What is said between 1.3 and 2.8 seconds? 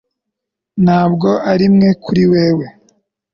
arimwe kuri wewe